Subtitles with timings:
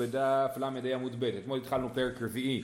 [0.00, 2.62] בדף ל"ה עמוד ב', אתמול התחלנו פרק רביעי.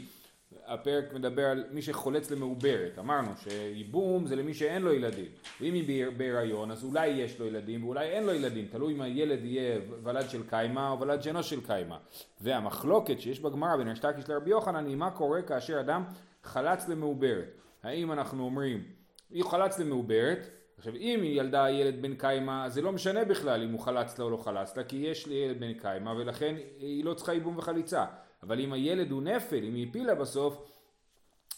[0.67, 5.27] הפרק מדבר על מי שחולץ למעוברת, אמרנו שייבום זה למי שאין לו ילדים,
[5.61, 9.45] ואם היא בהיריון אז אולי יש לו ילדים ואולי אין לו ילדים, תלוי אם הילד
[9.45, 11.97] יהיה ולד של קיימא או ולד שאינו של קיימא.
[12.41, 16.05] והמחלוקת שיש בגמרא בין אשתקיש לרבי יוחנן היא מה קורה כאשר אדם
[16.45, 17.61] חלץ למעוברת.
[17.83, 18.85] האם אנחנו אומרים,
[19.31, 20.49] היא חלץ למעוברת,
[20.79, 24.25] עכשיו אם היא ילדה ילד בן קיימא זה לא משנה בכלל אם הוא חלץ לה
[24.25, 27.59] או לא חלץ לה כי יש לי ילד בן קיימא ולכן היא לא צריכה ייבום
[27.59, 28.05] וחליצה
[28.43, 30.77] אבל אם הילד הוא נפל, אם היא הפילה בסוף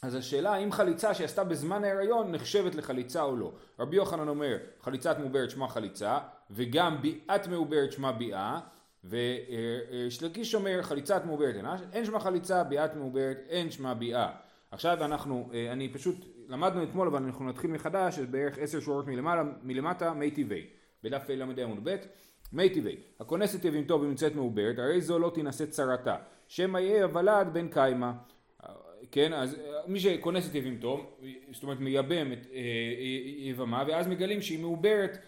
[0.03, 3.53] אז השאלה האם חליצה שעשתה בזמן ההיריון נחשבת לחליצה או לא.
[3.79, 6.19] רבי יוחנן אומר חליצת מעוברת שמה חליצה
[6.51, 8.61] וגם ביאת מעוברת שמה ביאה
[9.05, 11.55] ושלקיש אומר חליצת מעוברת
[11.93, 14.31] אין שמה חליצה ביאת מעוברת אין שמה ביאה.
[14.71, 16.17] עכשיו אנחנו, אה, אני פשוט
[16.49, 20.67] למדנו אתמול אבל אנחנו נתחיל מחדש, בערך עשר שורות מלמעלה, מלמטה, מי טבעי,
[21.03, 21.97] בדף ל"ד עמוד ב',
[22.53, 26.17] מי טבעי, הכונסת יבימתו ונמצאת מעוברת, הרי זו לא תינשא צרתה,
[26.49, 28.11] שמא יהיה הוולד בן קיימא,
[29.11, 31.17] כן, אז מי שכונס את יבימתו,
[31.53, 32.61] זאת אומרת מייבם את אה,
[33.39, 35.19] יבמה, ואז מגלים שהיא מעוברת,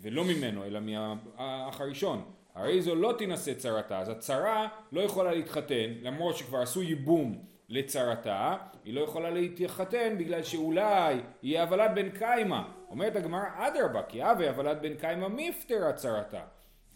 [0.00, 2.22] ולא ממנו, אלא מהאח הראשון.
[2.54, 8.56] הרי זו לא תינשא צרתה, אז הצרה לא יכולה להתחתן, למרות שכבר עשו ייבום לצרתה,
[8.84, 12.62] היא לא יכולה להתחתן בגלל שאולי יהיה הוולד בן קיימא.
[12.90, 16.40] אומרת הגמרא אדרבה, כי הווה הוולד בן קיימא מפטרה צרתה.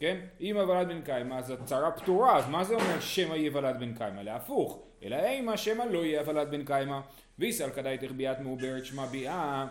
[0.01, 0.17] כן?
[0.41, 3.95] אם הוולד בן קיימא אז הצרה פטורה, אז מה זה אומר שמא יהיה ולד בן
[3.95, 4.21] קיימא?
[4.21, 4.83] להפוך.
[5.03, 7.01] אלא אימה שמא לא יהיה ולד בן קיימא.
[7.39, 9.67] ויסל כדאיתך ביאת מעוברת שמע ביאה.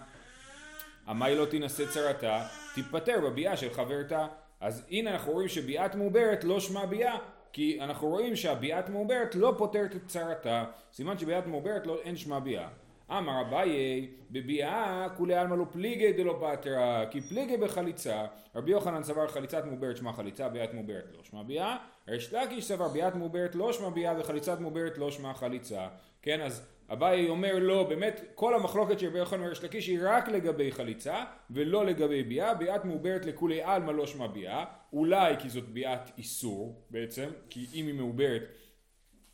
[1.07, 2.43] המאי לא תינשא צרתה,
[2.75, 4.27] תתפטר בביאה של חברתה.
[4.59, 7.17] אז הנה אנחנו רואים שביאת מעוברת לא שמע ביאה,
[7.57, 12.39] כי אנחנו רואים שהביאת מעוברת לא פותרת את צרתה, סימן שביאת מעוברת לא, אין שמה
[12.39, 12.67] ביאה.
[13.11, 19.27] אמר אביי בביאה כולי עלמא לא פליגי דלא פטרה כי פליגי בחליצה רבי יוחנן סבר
[19.27, 21.77] חליצת מעוברת שמה חליצה ביאת מעוברת לא שמה ביאה.
[22.07, 25.87] ריש לקיש סבר ביאת מעוברת לא שמה ביאה וחליצת מעוברת לא שמה חליצה.
[26.21, 30.29] כן אז אביי אומר לא באמת כל המחלוקת של רבי יוחנן וריש לקיש היא רק
[30.29, 32.53] לגבי חליצה ולא לגבי ביאה.
[32.53, 34.65] ביאת מעוברת לכולי עלמא לא שמה ביאה.
[34.93, 38.41] אולי כי זאת ביאת איסור בעצם כי אם היא מעוברת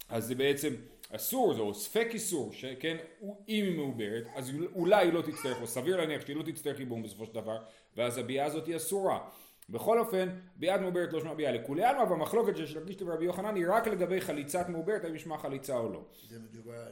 [0.10, 0.74] אז זה בעצם
[1.16, 5.98] אסור, זה ספק איסור, שכן, אם היא מעוברת, אז אולי היא לא תצטרך, או סביר
[5.98, 7.58] להניח שהיא לא תצטרך ייבום בסופו של דבר,
[7.98, 9.30] ואז הביאה הזאת היא אסורה.
[9.70, 13.66] בכל אופן, ביאת מעוברת לא שמע ביאה לכולי עלמא, והמחלוקת של שלקישת ורבי יוחנן היא
[13.70, 16.06] רק לגבי חליצת מעוברת, האם ישמע חליצה או לא.
[16.30, 16.88] זה מדובר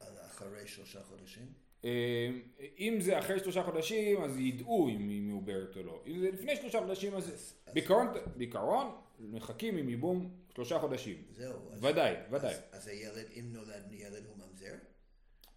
[0.00, 1.46] על אחרי שלושה חודשים?
[1.84, 2.30] אה,
[2.78, 6.02] אם זה אחרי שלושה חודשים, אז ידעו אם היא מעוברת או לא.
[6.06, 7.54] אם זה לפני שלושה חודשים, אז
[8.36, 8.86] בעיקרון
[9.20, 11.16] מחכים עם ייבום שלושה חודשים.
[11.30, 11.58] זהו.
[11.82, 12.54] ודאי, ודאי.
[12.54, 14.74] אז, אז הילד, אם נולד ילד הוא ממזר?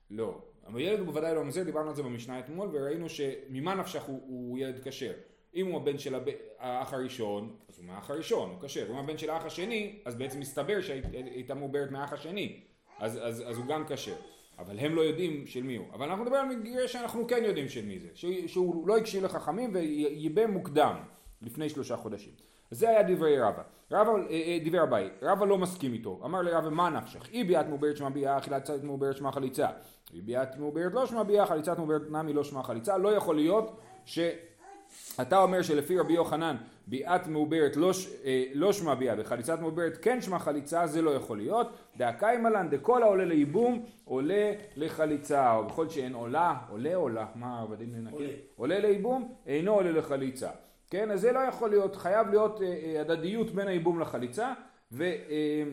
[0.10, 0.42] לא.
[0.76, 4.60] הילד הוא בוודאי לא ממזר, דיברנו על זה במשנה אתמול, וראינו שממה נפשך הוא, הוא
[4.60, 5.14] ילד כשר.
[5.56, 6.16] אם הוא הבן של
[6.60, 8.86] האח הראשון, אז הוא מהאח הראשון, הוא כשר.
[8.88, 12.64] אם הוא הבן של האח השני, אז בעצם מסתבר שהייתה מעוברת מהאח השני.
[13.00, 14.16] אז, אז, אז הוא גם כשר.
[14.60, 15.88] אבל הם לא יודעים של מי הוא.
[15.94, 18.08] אבל אנחנו נדבר על מקרה שאנחנו כן יודעים של מי זה.
[18.48, 20.96] שהוא לא הקשיב לחכמים וייבם מוקדם,
[21.42, 22.34] לפני שלושה חודשים.
[22.72, 23.62] זה היה דברי רבא.
[23.92, 26.20] רבא, אה, אה, דברי אביי, רבא לא מסכים איתו.
[26.26, 27.30] אמר לרבא מה נפשך?
[27.32, 29.68] אי ביאת מעוברת שמע ביאה, חליצת מעוברת שמע חליצה.
[30.14, 32.98] אי ביאת מעוברת לא שמע ביאה, חליצת מעוברת נמי לא שמע חליצה.
[32.98, 36.56] לא יכול להיות שאתה אומר שלפי רבי יוחנן
[36.88, 37.92] ביאת מעוברת לא,
[38.26, 41.68] אה, לא שמע ביאה וחליצת מעוברת כן שמע חליצה, זה לא יכול להיות.
[41.98, 47.94] דאקאי מלן דכל העולה לייבום עולה לחליצה, או בכל שאין עולה, עולה עולה, מה עבדים
[47.94, 48.24] לנקה?
[48.56, 50.50] עולה לייבום אינו עולה לחליצה.
[50.92, 54.54] כן, אז זה לא יכול להיות, חייב להיות אה, אה, הדדיות בין הייבום לחליצה,
[54.92, 55.70] ואם,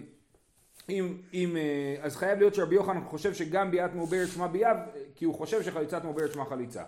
[1.56, 4.72] אה, אז חייב להיות שרבי יוחנן חושב שגם ביאת מעוברת שמע ביאה,
[5.14, 6.82] כי הוא חושב שחליצת מעוברת שמע חליצה.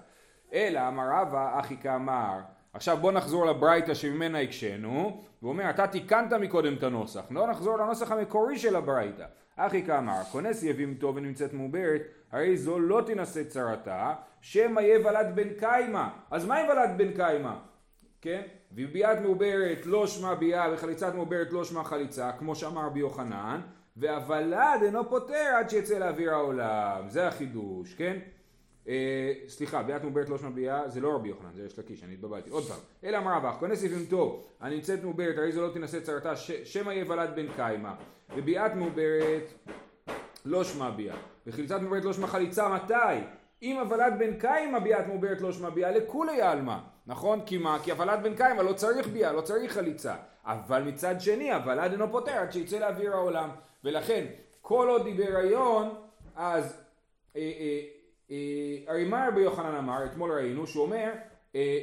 [0.52, 2.38] אלא אמר רבא אחי כאמר,
[2.72, 7.78] עכשיו בוא נחזור לברייתא שממנה הקשינו, והוא אומר אתה תיקנת מקודם את הנוסח, לא נחזור
[7.78, 9.24] לנוסח המקורי של הברייתא.
[9.56, 12.02] אחי כאמר, כונס יבימתו ונמצאת מעוברת,
[12.32, 16.08] הרי זו לא תינשא צרתה, שמא יהיה ולד בן קיימא.
[16.30, 17.69] אז מה עם ולד בן קיימא?
[18.22, 18.42] כן?
[18.74, 23.60] וביאת מעוברת לא שמע ביאה וחליצת מעוברת לא שמע חליצה, כמו שאמר רבי יוחנן,
[23.96, 28.18] והוולד אינו פוטר עד שיצא לאוויר העולם, זה החידוש, כן?
[28.88, 32.14] אה, סליחה, ביאת מעוברת לא שמע ביאה, זה לא רבי יוחנן, זה יש לקיש, אני
[32.14, 32.50] התבלבלתי.
[32.50, 36.36] עוד פעם, אלא אמר רבך, כונס יפים טוב, הנמצאת מעוברת, הרי זו לא תינשא צרתה,
[36.36, 37.92] שמא יהיה ולד בן קיימא,
[38.36, 39.52] וביאת מעוברת
[40.44, 42.94] לא שמע ביאה, וחליצת מעוברת לא שמע חליצה, מתי?
[43.62, 46.78] אם הוולד בן קיימא ביאת מעוברת לא שמע ביאה, לכולי עלמא.
[47.06, 47.40] נכון?
[47.46, 47.78] כי מה?
[47.82, 50.14] כי הוולד בן קיימא לא צריך ביאה, לא צריך חליצה.
[50.44, 53.50] אבל מצד שני, הוולד אינו פותר עד שיצא לאוויר העולם.
[53.84, 54.26] ולכן,
[54.62, 55.94] כל עוד היא בהיריון,
[56.36, 56.76] אז
[57.36, 57.80] אה, אה,
[58.30, 58.36] אה,
[58.86, 61.10] הרי מה רבי יוחנן אמר, אתמול ראינו, שהוא אומר,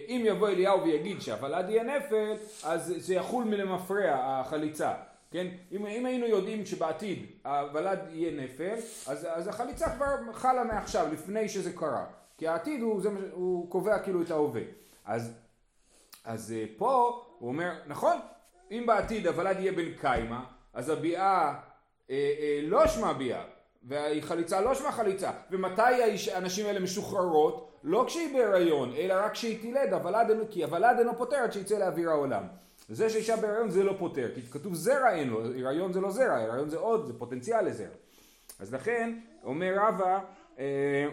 [0.07, 4.93] אם יבוא אליהו ויגיד שהוולד יהיה נפל, אז זה יחול מלמפרע, החליצה.
[5.31, 5.47] כן?
[5.71, 8.75] אם, אם היינו יודעים שבעתיד הוולד יהיה נפל,
[9.07, 12.05] אז, אז החליצה כבר חלה מעכשיו, לפני שזה קרה.
[12.37, 14.61] כי העתיד הוא, זה, הוא קובע כאילו את ההווה.
[15.07, 15.33] אז,
[16.25, 18.17] אז אה, פה הוא אומר, נכון,
[18.71, 20.39] אם בעתיד הוולד יהיה בן קיימא,
[20.73, 21.53] אז הביאה
[22.09, 23.43] אה, אה, לא שמה ביאה,
[23.83, 25.31] והחליצה לא שמה חליצה.
[25.51, 25.81] ומתי
[26.33, 27.63] הנשים האלה משוחררות?
[27.83, 32.09] לא כשהיא בהיריון, אלא רק כשהיא תילד, הוולד, כי הוולד אינו פותר עד שיצא לאוויר
[32.09, 32.43] העולם.
[32.89, 36.35] זה שאישה בהיריון זה לא פותר, כי כתוב זרע אין לו, הריון זה לא זרע,
[36.35, 37.95] הריון זה עוד, זה פוטנציאל לזרע.
[38.59, 40.19] אז לכן, אומר רבא,
[40.59, 41.07] אה,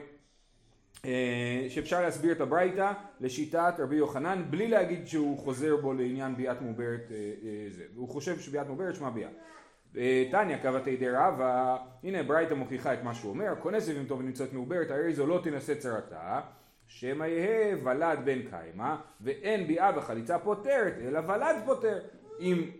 [1.69, 7.11] שאפשר להסביר את הברייתא לשיטת רבי יוחנן בלי להגיד שהוא חוזר בו לעניין ביאת מעוברת
[7.11, 7.85] אה, אה, זה.
[7.95, 9.31] הוא חושב שביאת מעוברת שמה ביאה.
[10.31, 14.91] תניא קבתי די רבא, הנה ברייתא מוכיחה את מה שהוא אומר, כונס טוב ונמצאת מעוברת,
[14.91, 16.41] הרי זו לא תנשא צרתה,
[16.87, 21.99] שמא יהא ולד בן קיימא, ואין ביאה וחליצה פותרת, אלא ולד פותר,
[22.41, 22.71] אם,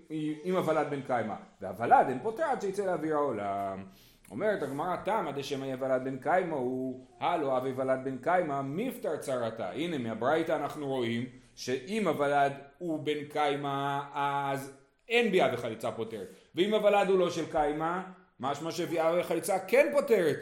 [0.45, 3.85] אם הוולד בן קיימא, והוולד אין פותר עד שיצא לאוויר העולם.
[4.35, 9.17] אומרת הגמרא תמא דשמא יהיה ולד בן קיימא הוא הלו אבי ולד בן קיימא מפטר
[9.17, 14.73] צרתה הנה מהברייתא אנחנו רואים שאם הוולד הוא בן קיימא אז
[15.09, 16.29] אין ביאה וחליצה פותרת.
[16.55, 18.01] ואם הוולד הוא לא של קיימא
[18.41, 20.37] משמע שביאה וחליצה כן פותרת.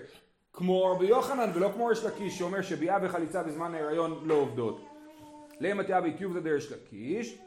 [0.53, 4.89] כמו רבי יוחנן ולא כמו ריש לקיש שאומר שביאה וחליצה בזמן ההיריון לא עובדות.
[5.61, 7.39] למה תהיה בעקיוב דרש לקיש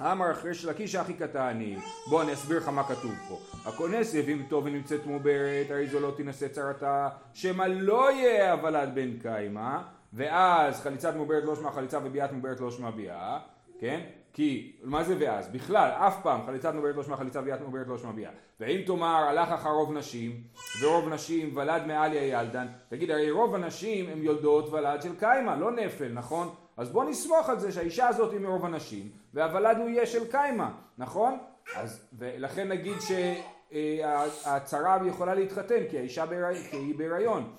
[0.00, 1.76] אמר אחרי שלקיש אחי קטני.
[2.10, 3.38] בוא אני אסביר לך מה כתוב פה.
[3.64, 9.18] הכונס יבים טוב ונמצאת מעוברת הרי זו לא תינשא צרתה שמא לא יהיה הוולד בן
[9.22, 9.78] קיימא
[10.12, 13.38] ואז חליצת מעוברת לא שמע חליצה וביאת מעוברת לא שמע ביאה
[13.78, 14.00] כן?
[14.32, 15.48] כי מה זה ואז?
[15.48, 18.30] בכלל אף פעם חליצת מעוברת לא שמע חליצה וביאת מעוברת לא שמע ביאה.
[18.60, 20.42] ואם תאמר הלך אחר רוב נשים
[20.82, 25.70] ורוב נשים ולד מעליה ילדן תגיד הרי רוב הנשים הם יולדות ולד של קיימא לא
[25.72, 26.54] נפל נכון?
[26.76, 30.68] אז בוא נסמוך על זה שהאישה הזאת היא מרוב הנשים והוולד הוא יהיה של קיימא,
[30.98, 31.38] נכון?
[31.76, 36.24] אז, ולכן נגיד שהצרה יכולה להתחתן כי האישה
[36.72, 37.54] היא בהיריון.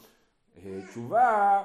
[0.57, 1.63] אה, תשובה,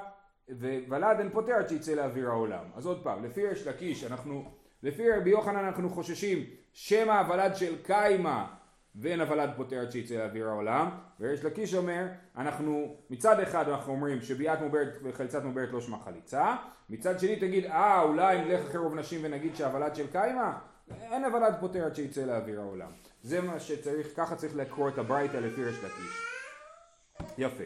[0.87, 2.63] וולד אין פותר עד שיצא לאוויר העולם.
[2.75, 4.51] אז עוד פעם, לפי יש לקיש, אנחנו,
[4.83, 8.43] לפי רבי יוחנן אנחנו חוששים שמא הוולד של קיימא
[8.95, 10.89] ואין הוולד פותר עד שיצא לאוויר העולם,
[11.19, 12.07] ויש לקיש אומר,
[12.37, 16.55] אנחנו מצד אחד אנחנו אומרים שביאת מוברת וחליצת מוברת לא שמע חליצה,
[16.89, 20.51] מצד שני תגיד אה אולי נלך אחרי רוב נשים ונגיד שהוולד של קיימא,
[21.01, 22.91] אין הוולד פותר עד שיצא לאוויר העולם.
[23.23, 26.21] זה מה שצריך, ככה צריך לקרוא את הברייתא לפי ריש לקיש.
[27.37, 27.63] יפה.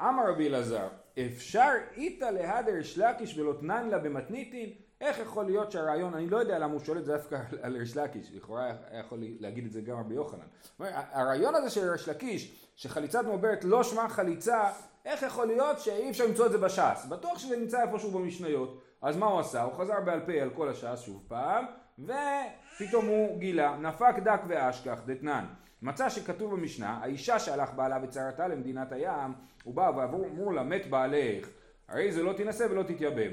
[0.00, 0.88] אמר רבי אלעזר,
[1.26, 4.70] אפשר איתא להדר שלקיש ולא תנן לה במתניתין?
[5.00, 7.96] איך יכול להיות שהרעיון, אני לא יודע למה הוא שואל את זה דווקא על ריש
[7.96, 10.46] לקיש, לכאורה היה יכול להגיד את זה גם רבי יוחנן.
[10.78, 14.62] הרעיון הזה של ריש לקיש, שחליצת מעוברת לא שמע חליצה,
[15.04, 17.06] איך יכול להיות שאי אפשר למצוא את זה בש"ס?
[17.08, 18.80] בטוח שזה נמצא איפשהו במשניות.
[19.02, 19.62] אז מה הוא עשה?
[19.62, 21.64] הוא חזר בעל פה על כל הש"ס שוב פעם,
[21.98, 25.44] ופתאום הוא גילה, נפק דק ואשכח דתנן.
[25.82, 29.32] מצא שכתוב במשנה, האישה שהלך בעלה וצרתה למדינת הים,
[29.64, 31.48] הוא בא ואמרו לה מת בעלך,
[31.88, 33.32] הרי זה לא תינשא ולא תתייבם.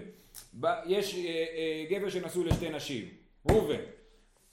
[0.86, 3.09] יש אה, אה, גבר שנשוי לשתי נשים,
[3.50, 3.81] ראובן,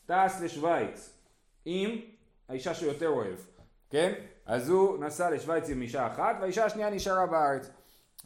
[0.07, 1.19] טס לשוויץ
[1.65, 1.99] עם
[2.49, 3.39] האישה שיותר אוהב,
[3.91, 4.13] כן?
[4.47, 7.71] אז הוא נסע לשוויץ עם אישה אחת והאישה השנייה נשארה בארץ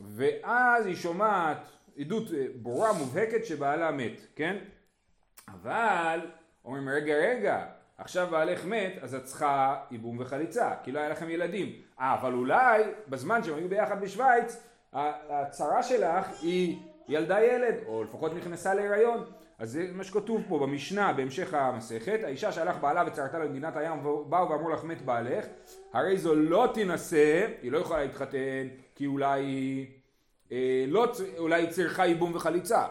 [0.00, 1.58] ואז היא שומעת
[1.98, 4.58] עדות אה, ברורה מובהקת שבעלה מת, כן?
[5.48, 6.20] אבל
[6.64, 7.66] אומרים רגע רגע
[7.98, 12.32] עכשיו בעלך מת אז את צריכה ייבום וחליצה כי לא היה לכם ילדים אה אבל
[12.32, 14.62] אולי בזמן שהם היו ביחד בשוויץ
[14.92, 19.24] הצרה שלך היא ילדה ילד, או לפחות נכנסה להיריון.
[19.58, 24.50] אז זה מה שכתוב פה במשנה בהמשך המסכת, האישה שהלך בעלה וצרתה למדינת הים ובאו
[24.50, 25.44] ואמרו לך מת בעלך,
[25.92, 29.86] הרי זו לא תינשא, היא לא יכולה להתחתן כי אולי
[30.52, 32.86] אה, לא, אולי היא צריכה ייבום וחליצה.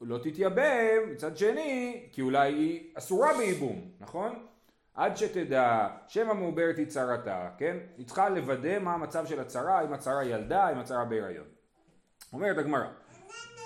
[0.00, 4.46] לא תתייבם, מצד שני, כי אולי היא אסורה בייבום, נכון?
[4.96, 7.76] עד שתדע שם המעוברת היא צרתה, כן?
[7.98, 11.46] היא צריכה לוודא מה המצב של הצרה, אם הצרה ילדה, אם הצרה בהיריון.
[12.32, 12.86] אומרת הגמרא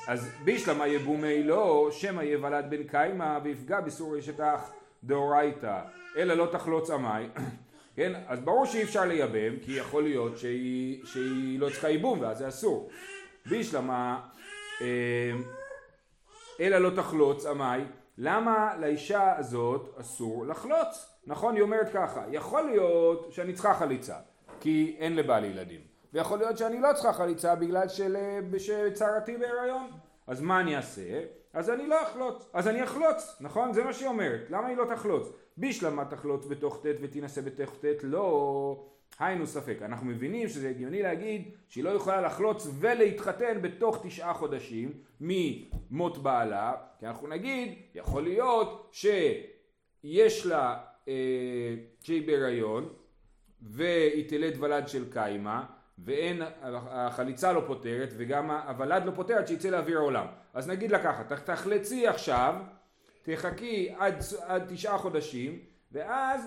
[0.08, 4.44] אז בישלמה יבומי לא, שמא יוולד בן קיימא ויפגע בסור אשת
[5.04, 5.80] דאורייתא,
[6.16, 7.28] אלא לא תחלוץ עמי.
[7.96, 12.38] כן, אז ברור שאי אפשר לייבם, כי יכול להיות שהיא, שהיא לא צריכה ייבום ואז
[12.38, 12.90] זה אסור.
[13.46, 14.28] בישלמה,
[14.80, 15.32] אה,
[16.60, 17.84] אלא לא תחלוץ עמי,
[18.18, 21.09] למה לאישה הזאת אסור לחלוץ?
[21.26, 24.16] נכון, היא אומרת ככה, יכול להיות שאני צריכה חליצה,
[24.60, 25.80] כי אין לבעלי ילדים.
[26.12, 28.16] ויכול להיות שאני לא צריכה חליצה בגלל של,
[28.58, 29.90] שצרתי בהיריון.
[30.26, 31.20] אז מה אני אעשה?
[31.52, 32.50] אז אני לא אחלוץ.
[32.52, 33.72] אז אני אחלוץ, נכון?
[33.72, 34.40] זה מה שהיא אומרת.
[34.50, 35.28] למה היא לא תחלוץ?
[35.58, 38.86] בשלמה תחלוץ בתוך ט' ותינשא בתוך ט' לא...
[39.18, 39.78] היינו ספק.
[39.82, 46.74] אנחנו מבינים שזה הגיוני להגיד שהיא לא יכולה לחלוץ ולהתחתן בתוך תשעה חודשים ממות בעלה,
[46.98, 50.89] כי אנחנו נגיד, יכול להיות שיש לה אה,
[52.00, 52.88] שהיא בהיריון
[53.62, 55.64] והיא תלד ולד של קיימה
[55.98, 60.26] ואין, החליצה לא פותרת וגם הוולד לא פותרת שיצא לאוויר העולם.
[60.54, 62.54] אז נגיד לה ככה, תחלצי עכשיו,
[63.22, 65.58] תחכי עד, עד תשעה חודשים
[65.92, 66.46] ואז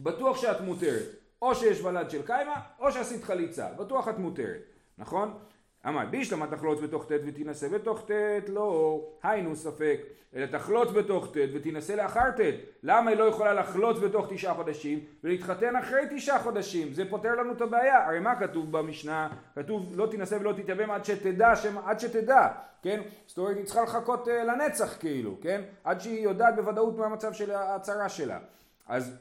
[0.00, 1.18] בטוח שאת מותרת.
[1.42, 4.62] או שיש ולד של קיימה או שעשית חליצה, בטוח את מותרת,
[4.98, 5.38] נכון?
[5.86, 10.00] אמר בישלמה תחלוץ בתוך ט' ותינשא בתוך ט', לא, היינו ספק,
[10.34, 12.40] אלא תחלוץ בתוך ט' ותינשא לאחר ט',
[12.82, 17.52] למה היא לא יכולה לחלוץ בתוך תשעה חודשים ולהתחתן אחרי תשעה חודשים, זה פותר לנו
[17.52, 22.00] את הבעיה, הרי מה כתוב במשנה, כתוב לא תינשא ולא תתייבם עד שתדע, שם, עד
[22.00, 22.48] שתדע,
[22.82, 27.06] כן, זאת אומרת היא צריכה לחכות uh, לנצח כאילו, כן, עד שהיא יודעת בוודאות מה
[27.06, 28.38] המצב של ההצהרה שלה,
[28.86, 29.16] אז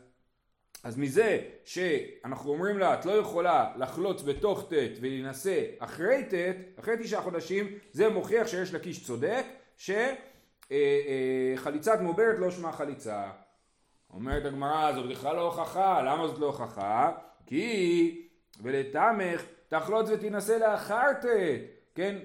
[0.84, 6.34] אז מזה שאנחנו אומרים לה את לא יכולה לחלוץ בתוך ט' ולהינשא אחרי ט',
[6.80, 9.46] אחרי תשעה חודשים, זה מוכיח שיש לקיש צודק
[9.78, 10.72] שחליצת
[11.92, 13.30] אה, אה, מעוברת לא שמה חליצה.
[14.14, 17.12] אומרת הגמרא זאת בכלל לא הוכחה, למה זאת לא הוכחה?
[17.46, 18.28] כי
[18.62, 21.26] ולתמך תחלוץ ותינשא לאחר ט',
[21.96, 22.18] כן?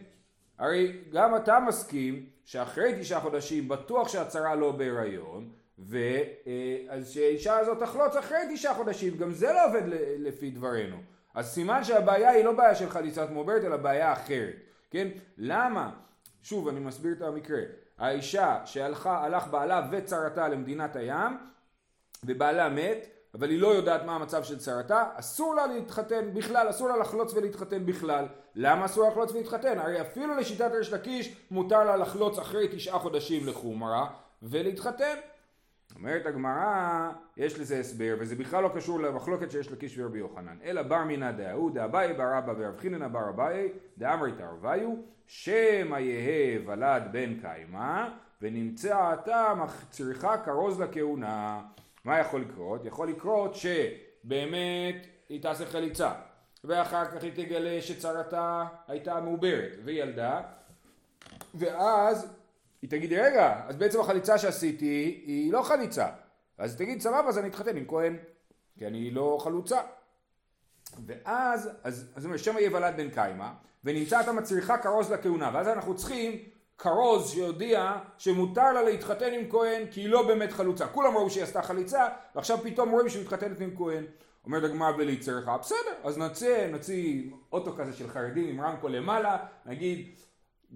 [0.59, 8.17] הרי גם אתה מסכים שאחרי תשעה חודשים בטוח שהצהרה לא בהיריון ואז שהאישה הזאת תחלוץ
[8.17, 9.83] אחרי תשעה חודשים, גם זה לא עובד
[10.19, 10.97] לפי דברינו.
[11.35, 14.57] אז סימן שהבעיה היא לא בעיה של חליצת מעוברת, אלא בעיה אחרת,
[14.91, 15.09] כן?
[15.39, 15.91] למה?
[16.43, 17.61] שוב, אני מסביר את המקרה.
[17.99, 21.39] האישה שהלכה, הלך בעלה וצרתה למדינת הים,
[22.25, 26.89] ובעלה מת, אבל היא לא יודעת מה המצב של צרתה, אסור לה להתחתן בכלל, אסור
[26.89, 28.27] לה לחלוץ ולהתחתן בכלל.
[28.55, 29.79] למה אסור לה לחלוץ ולהתחתן?
[29.79, 34.07] הרי אפילו לשיטת ריש לקיש מותר לה לחלוץ אחרי תשעה חודשים לחומרה
[34.43, 35.15] ולהתחתן.
[35.97, 40.83] אומרת הגמרא, יש לזה הסבר, וזה בכלל לא קשור למחלוקת שיש לקיש ורבי יוחנן, אלא
[40.83, 43.69] בר מינא דאהו דאביי בר אבא ורב חיננה בר אביי
[43.99, 44.95] דאמרי תרוויו
[45.27, 48.09] שמא יהא ולד בן קיימא
[48.43, 51.61] ונמצא הטעם צריכה כרוז לכהונה.
[52.05, 52.85] מה יכול לקרות?
[52.85, 56.13] יכול לקרות שבאמת היא תעשה חליצה
[56.65, 60.41] ואחר כך היא תגלה שצרתה הייתה מעוברת וילדה
[61.55, 62.42] ואז
[62.83, 66.07] היא תגיד רגע, אז בעצם החליצה שעשיתי היא לא חליצה.
[66.59, 68.17] אז תגיד, סבבה, אז אני אתחתן עם כהן,
[68.79, 69.81] כי אני לא חלוצה.
[71.07, 73.49] ואז, אז, אז אומר, שמא יהיה ולד בן קיימא,
[73.85, 76.39] ונמצא את המצריכה כרוז לכהונה, ואז אנחנו צריכים
[76.79, 80.87] כרוז שיודיע שמותר לה להתחתן עם כהן, כי היא לא באמת חלוצה.
[80.87, 84.05] כולם ראו שהיא עשתה חליצה, ועכשיו פתאום רואים שהיא מתחתנת עם כהן.
[84.45, 89.37] אומרת הגמרא בליצרך, בסדר, אז נוציא, נוציא אוטו כזה של חרדים עם רמקול למעלה,
[89.67, 90.09] נגיד,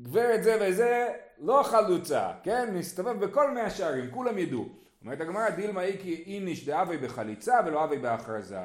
[0.02, 2.74] גברת זה וזה, לא חלוצה, כן?
[2.74, 4.68] מסתובב בכל מאה שערים, כולם ידעו.
[5.02, 8.60] אומרת הגמרא, דילמה איקי איניש דאבי בחליצה ולא אבי בהכרזה.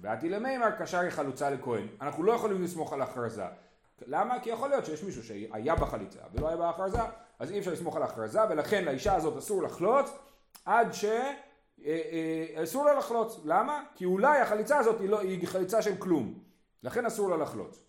[0.00, 1.86] ואתי למימר קשר היא חלוצה לכהן.
[2.00, 3.44] אנחנו לא יכולים לסמוך על הכרזה.
[4.06, 4.40] למה?
[4.40, 6.98] כי יכול להיות שיש מישהו שהיה בחליצה ולא היה בהכרזה,
[7.38, 10.10] אז אי אפשר לסמוך על הכרזה, ולכן לאישה הזאת אסור לחלוץ
[10.64, 11.04] עד ש...
[11.04, 11.30] אה,
[11.86, 13.40] אה, אסור לה לחלוץ.
[13.44, 13.82] למה?
[13.94, 16.34] כי אולי החליצה הזאת היא, לא, היא חליצה של כלום.
[16.82, 17.84] לכן אסור לה לחלוץ.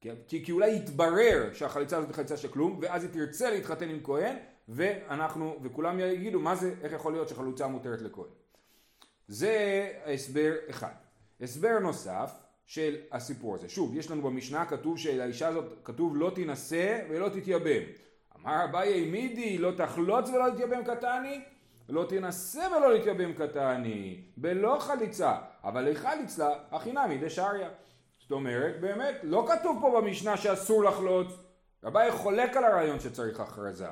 [0.00, 0.14] כן?
[0.28, 4.00] כי, כי אולי יתברר שהחליצה הזאת היא חליצה של כלום, ואז היא תרצה להתחתן עם
[4.04, 4.36] כהן,
[4.68, 8.24] ואנחנו, וכולם יגידו מה זה, איך יכול להיות שחלוצה מותרת לכהן.
[9.28, 10.92] זה הסבר אחד.
[11.40, 12.32] הסבר נוסף
[12.66, 13.68] של הסיפור הזה.
[13.68, 17.82] שוב, יש לנו במשנה כתוב שלאישה הזאת כתוב לא תינשא ולא תתייבם.
[18.40, 21.40] אמר אביי מידי לא תחלוץ ולא תתייבם קטני,
[21.88, 27.68] לא תינשא ולא תתייבם קטני, בלא חליצה, אבל לחליץ לה הכי נמי דשריה.
[28.30, 31.26] זאת אומרת, באמת, לא כתוב פה במשנה שאסור לחלוץ.
[31.84, 33.86] רבי חולק על הרעיון שצריך הכרזה.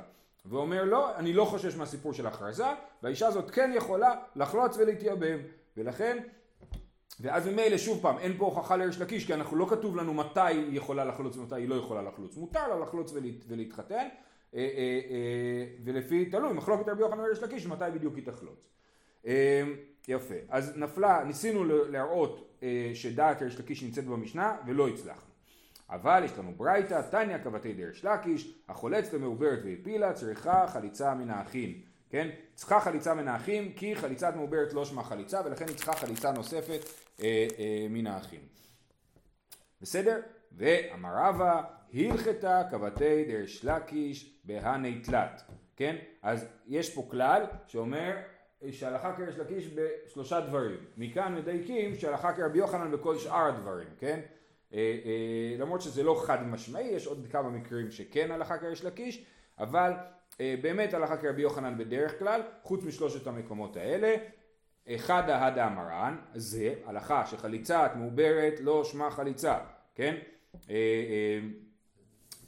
[0.46, 2.66] ואומר לא, אני לא חושש מהסיפור של הכרזה,
[3.02, 5.38] והאישה הזאת כן יכולה לחלוץ ולהתייבם.
[5.76, 6.18] ולכן,
[7.20, 10.40] ואז ממילא שוב פעם, אין פה הוכחה לריש לקיש, כי אנחנו לא כתוב לנו מתי
[10.40, 12.36] היא יכולה לחלוץ ומתי היא לא יכולה לחלוץ.
[12.36, 13.12] מותר לה לחלוץ
[13.48, 13.94] ולהתחתן,
[14.54, 18.68] אה, אה, אה, ולפי, תלוי, מחלוקת רבי יוחנן וריש לקיש, מתי בדיוק היא תחלוץ.
[20.08, 20.34] יפה.
[20.48, 22.47] אז נפלה, ניסינו להראות
[22.94, 25.28] שדעת ריש לקיש נמצאת במשנה ולא הצלחנו.
[25.90, 31.82] אבל יש לנו ברייתא, תניא כבתי דרש לקיש, החולץ למעוברת והפילה צריכה חליצה מן האחים.
[32.10, 32.28] כן?
[32.54, 36.80] צריכה חליצה מן האחים כי חליצת מעוברת לא שמה חליצה ולכן היא צריכה חליצה נוספת
[37.22, 38.40] אה, אה, מן האחים.
[39.80, 40.20] בסדר?
[40.52, 41.62] ואמר רבא
[41.94, 45.42] הלכתה כבתי דרש לקיש בהני תלת.
[45.76, 45.96] כן?
[46.22, 48.16] אז יש פה כלל שאומר
[48.70, 50.76] שהלכה כריש לקיש בשלושה דברים.
[50.96, 54.20] מכאן מדייקים שהלכה כרבי יוחנן בכל שאר הדברים, כן?
[54.74, 59.24] אה, אה, למרות שזה לא חד משמעי, יש עוד כמה מקרים שכן הלכה כריש לקיש,
[59.58, 59.92] אבל
[60.40, 64.16] אה, באמת הלכה כרבי יוחנן בדרך כלל, חוץ משלושת המקומות האלה.
[64.88, 69.58] אחד ההדה המרן, זה הלכה שחליצה מעוברת לא שמה חליצה,
[69.94, 70.16] כן?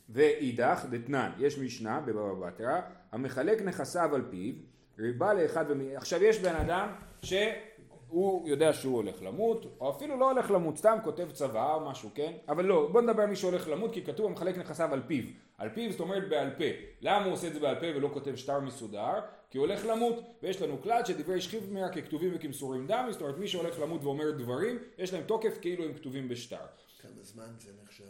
[0.08, 2.80] ואידך דתנן, יש משנה בבבא בתרא,
[3.12, 4.54] המחלק נכסיו על פיו
[5.00, 5.96] ריבה לאחד ומי...
[5.96, 6.88] עכשיו יש בן אדם
[7.22, 12.10] שהוא יודע שהוא הולך למות, או אפילו לא הולך למות, סתם כותב צבא או משהו,
[12.14, 12.32] כן?
[12.48, 15.24] אבל לא, בוא נדבר על מי שהולך למות, כי כתוב המחלק נכסיו על פיו.
[15.58, 16.64] על פיו זאת אומרת בעל פה.
[17.00, 19.20] למה הוא עושה את זה בעל פה ולא כותב שטר מסודר?
[19.50, 23.38] כי הוא הולך למות, ויש לנו כלל שדברי שכיב מיה ככתובים וכמסורים דם, זאת אומרת
[23.38, 26.56] מי שהולך למות ואומר דברים, יש להם תוקף כאילו הם כתובים בשטר.
[27.02, 28.04] כמה זמן זה נחשב?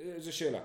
[0.00, 0.60] אה, זו שאלה.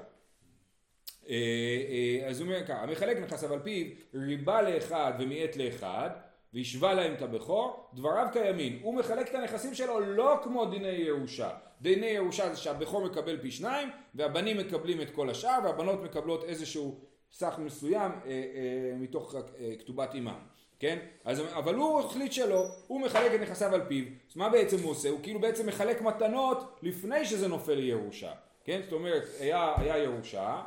[1.30, 6.10] אה, אה, אז הוא אומר ככה, המחלק נכסיו על פיו ריבה לאחד ומיעט לאחד
[6.54, 8.80] והשווה להם את הבכור, דבריו קיימים.
[8.82, 11.50] הוא מחלק את הנכסים שלו לא כמו דיני ירושה.
[11.82, 17.00] דיני ירושה זה שהבכור מקבל פי שניים והבנים מקבלים את כל השאר והבנות מקבלות איזשהו
[17.32, 20.40] סך מסוים אה, אה, מתוך אה, כתובת אימם.
[20.80, 21.00] כן?
[21.26, 24.92] אז, אבל הוא החליט שלא, הוא מחלק את נכסיו על פיו, אז מה בעצם הוא
[24.92, 25.10] עושה?
[25.10, 28.32] הוא כאילו בעצם מחלק מתנות לפני שזה נופל לירושה,
[28.64, 28.82] כן?
[28.84, 30.62] זאת אומרת, היה, היה ירושה,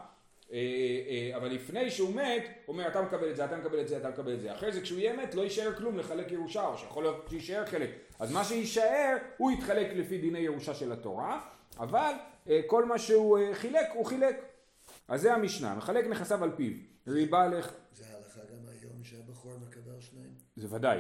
[1.37, 4.09] אבל לפני שהוא מת, הוא אומר אתה מקבל את זה, אתה מקבל את זה, אתה
[4.09, 4.53] מקבל את זה.
[4.55, 7.91] אחרי זה כשהוא יהיה מת לא יישאר כלום לחלק ירושה, או שיכול להיות שיישאר חלק.
[8.19, 11.41] אז מה שיישאר, הוא יתחלק לפי דיני ירושה של התורה,
[11.79, 12.13] אבל
[12.49, 14.37] אה, כל מה שהוא חילק, הוא חילק.
[15.09, 16.73] אז זה המשנה, מחלק נכסיו על פיו.
[17.07, 17.73] ריבה לך...
[17.93, 20.31] זה הלכה גם היום שהבכור מקבל שניים?
[20.57, 20.99] זה ודאי.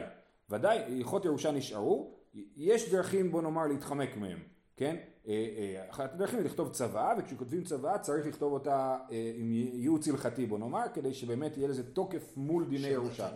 [0.51, 2.15] ודאי, הלכות ירושה נשארו,
[2.57, 4.39] יש דרכים בוא נאמר להתחמק מהם.
[4.77, 4.97] כן?
[5.29, 10.09] אה, אה, אחת הדרכים היא לכתוב צוואה, וכשכותבים צוואה צריך לכתוב אותה אה, עם ייעוץ
[10.09, 13.29] הלכתי בוא נאמר, כדי שבאמת יהיה לזה תוקף מול דיני ירושה.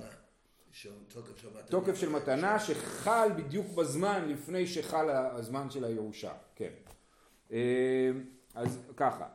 [1.09, 1.63] תוקף של מתנה.
[1.63, 6.71] תוקף של מתנה שחל בדיוק בזמן לפני שחל הזמן של הירושה, כן.
[8.55, 9.27] אז ככה,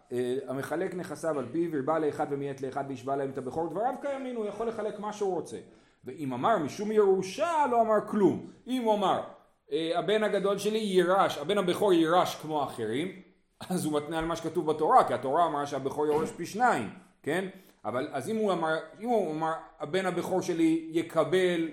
[0.47, 4.45] המחלק נכסיו על פיו הרבה לאחד ומיית לאחד וישבע להם את הבכור דבריו קיימים, הוא
[4.45, 5.57] יכול לחלק מה שהוא רוצה.
[6.05, 8.51] ואם אמר משום ירושה לא אמר כלום.
[8.67, 9.23] אם הוא אמר
[9.71, 13.21] הבן הגדול שלי יירש, הבן הבכור יירש כמו האחרים,
[13.69, 16.89] אז הוא מתנה על מה שכתוב בתורה, כי התורה אמרה שהבכור יורש פי שניים,
[17.23, 17.47] כן?
[17.85, 21.69] אבל אז אם הוא אמר, אם הוא אמר הבן הבכור שלי יקבל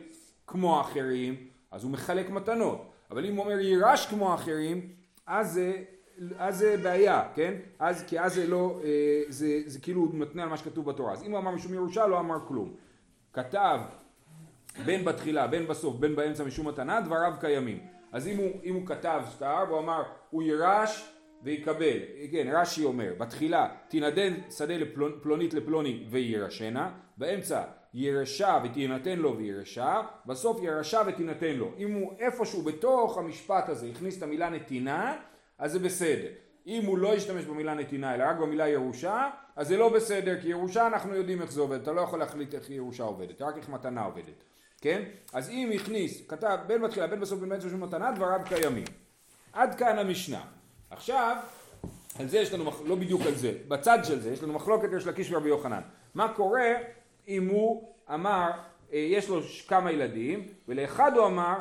[0.47, 1.37] כמו האחרים,
[1.71, 2.91] אז הוא מחלק מתנות.
[3.11, 4.89] אבל אם הוא אומר יירש כמו האחרים,
[5.27, 5.83] אז זה,
[6.39, 7.55] אז זה בעיה, כן?
[7.79, 11.13] אז, כי אז זה לא, אה, זה, זה כאילו מתנה על מה שכתוב בתורה.
[11.13, 12.75] אז אם הוא אמר משום ירושה, לא אמר כלום.
[13.33, 13.81] כתב
[14.85, 17.79] בין בתחילה, בין בסוף, בין באמצע משום מתנה, דבריו קיימים.
[18.13, 21.11] אז אם הוא, אם הוא כתב שטר והוא אמר הוא יירש
[21.43, 21.99] ויקבל,
[22.33, 27.63] כן רש"י אומר בתחילה תינדן שדה לפלונית לפלוני ויירשנה, באמצע
[27.95, 31.73] ירשה ותינתן לו וירשה, בסוף ירשה ותינתן לו.
[31.79, 35.17] אם הוא איפשהו בתוך המשפט הזה הכניס את המילה נתינה,
[35.59, 36.29] אז זה בסדר.
[36.67, 40.49] אם הוא לא ישתמש במילה נתינה אלא רק במילה ירושה, אז זה לא בסדר, כי
[40.49, 43.69] ירושה אנחנו יודעים איך זה עובד, אתה לא יכול להחליט איך ירושה עובדת, רק איך
[43.69, 44.45] מתנה עובדת.
[44.85, 45.03] כן?
[45.33, 48.85] אז אם הכניס, כתב בין בתחילה בין בסוף בין באמצע של מתנה, דבריו קיימים.
[49.53, 50.41] עד כאן המשנה.
[50.91, 51.37] עכשיו,
[52.19, 55.07] על זה יש לנו, לא בדיוק על זה, בצד של זה יש לנו מחלוקת יש
[55.07, 55.81] לקיש ורבי יוחנן.
[56.15, 56.69] מה קורה
[57.29, 58.51] אם הוא אמר,
[58.93, 61.55] אה, יש לו כמה ילדים, ולאחד הוא אמר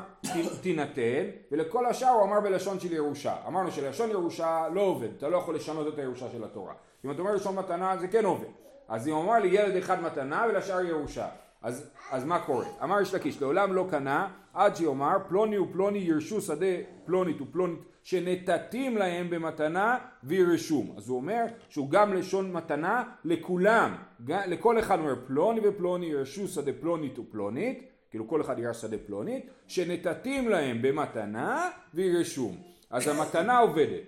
[0.62, 3.36] תינתן, ולכל השאר הוא אמר בלשון של ירושה.
[3.47, 6.73] אמרנו שלשון ירושה לא עובד, אתה לא יכול לשנות את הירושה של התורה.
[7.05, 8.47] אם אתה אומר לשון מתנה זה כן עובד.
[8.88, 11.27] אז אם הוא אמר לי ילד אחד מתנה ולשאר ירושה.
[11.63, 12.65] אז, אז מה קורה?
[12.84, 16.65] אמר יש לקיש, לעולם לא קנה עד שיאמר פלוני ופלוני ירשו שדה
[17.06, 20.93] פלונית ופלונית שנתתים להם במתנה וירשום.
[20.97, 23.95] אז הוא אומר שהוא גם לשון מתנה לכולם,
[24.28, 29.45] לכל אחד אומר פלוני ופלוני ירשו שדה פלונית ופלונית, כאילו כל אחד ירש שדה פלונית,
[29.67, 32.58] שנתתים להם במתנה וירשום.
[32.89, 34.04] אז המתנה עובדת.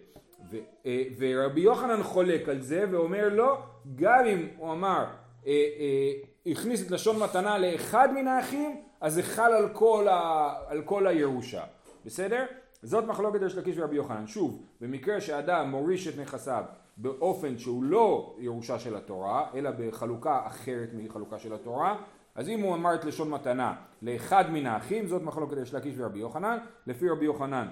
[0.52, 3.58] ו, אה, ורבי יוחנן חולק על זה ואומר לו,
[3.96, 5.06] גם אם הוא אמר
[5.48, 6.12] אה, אה,
[6.45, 11.08] הכניס את לשון מתנה לאחד מן האחים, אז זה חל על כל, ה, על כל
[11.08, 11.63] הירושה.
[12.05, 12.45] בסדר?
[12.84, 14.27] זאת מחלוקת יש לקיש ורבי יוחנן.
[14.27, 16.63] שוב, במקרה שאדם מוריש את נכסיו
[16.97, 21.97] באופן שהוא לא ירושה של התורה, אלא בחלוקה אחרת מחלוקה של התורה,
[22.36, 26.19] אז אם הוא אמר את לשון מתנה לאחד מן האחים, זאת מחלוקת יש לקיש ורבי
[26.19, 26.58] יוחנן.
[26.88, 27.67] לפי רבי יוחנן,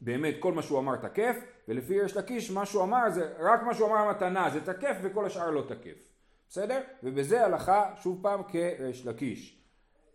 [0.00, 1.36] באמת כל מה שהוא אמר תקף,
[1.68, 5.26] ולפי יש לקיש מה שהוא אמר זה, רק מה שהוא אמר מתנה זה תקף וכל
[5.26, 6.15] השאר לא תקף.
[6.48, 6.80] בסדר?
[7.02, 9.56] ובזה הלכה שוב פעם כריש לקיש.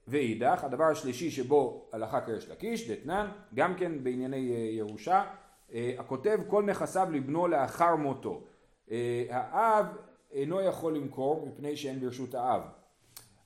[0.08, 5.24] ואידך, הדבר השלישי שבו הלכה כריש לקיש, דתנן, גם כן בענייני אה, ירושה,
[5.74, 8.44] אה, הכותב כל נכסיו לבנו לאחר מותו.
[8.92, 9.86] אה, האב
[10.32, 12.62] אינו יכול למכור מפני שאין ברשות האב.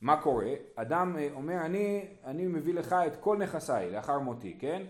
[0.02, 0.54] מה קורה?
[0.76, 4.84] אדם אומר אני, אני מביא לך את כל נכסיי לאחר מותי, כן?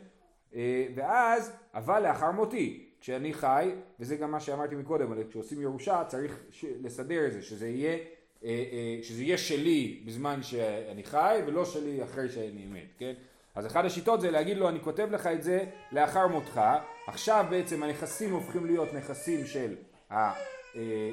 [0.96, 6.39] ואז, אבל לאחר מותי, כשאני חי, וזה גם מה שאמרתי מקודם, אבל כשעושים ירושה צריך
[6.84, 8.00] לסדר את זה, שזה יהיה, אה,
[8.44, 13.13] אה, שזה יהיה שלי בזמן שאני חי ולא שלי אחרי שאני מת, כן?
[13.56, 16.62] אז אחת השיטות זה להגיד לו אני כותב לך את זה לאחר מותך,
[17.08, 19.76] עכשיו בעצם הנכסים הופכים להיות נכסים של
[20.10, 20.15] ה...
[20.15, 21.12] אה,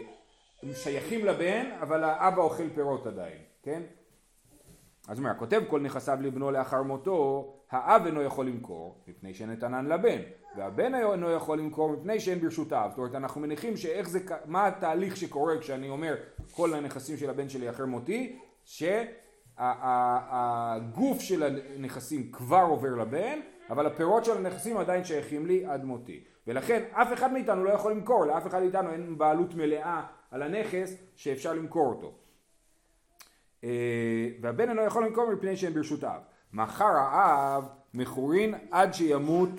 [0.62, 3.82] הם שייכים לבן אבל האבא אוכל פירות עדיין, כן?
[5.08, 9.86] אז הוא אומר, כותב כל נכסיו לבנו לאחר מותו, האב אינו יכול למכור, מפני שנתנן
[9.86, 10.20] לבן,
[10.56, 12.86] והבן אינו יכול למכור מפני שאין ברשותיו.
[12.90, 16.14] זאת אומרת, אנחנו מניחים שאיך זה, מה התהליך שקורה כשאני אומר
[16.52, 18.38] כל הנכסים של הבן שלי אחר מותי,
[19.54, 20.00] שהגוף
[21.20, 21.42] של
[21.76, 23.38] הנכסים כבר עובר לבן,
[23.70, 26.24] אבל הפירות של הנכסים עדיין שייכים לי עד מותי.
[26.46, 30.96] ולכן אף אחד מאיתנו לא יכול למכור, לאף אחד מאיתנו אין בעלות מלאה על הנכס
[31.16, 32.14] שאפשר למכור אותו.
[34.40, 36.20] והבן אינו יכול למכור מפני שהם ברשותיו.
[36.52, 39.50] מחר האב מכורין עד שימות,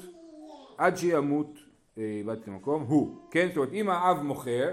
[0.78, 1.58] עד שימות,
[1.98, 3.48] אה, איבדתי מקום, הוא, כן?
[3.48, 4.70] זאת אומרת אם האב מוכר,